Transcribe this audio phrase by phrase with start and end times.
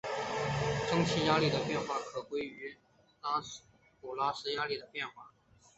[0.89, 2.75] 蒸气压力的变化可归因于
[3.21, 3.39] 拉
[3.99, 5.31] 普拉斯压力的变化。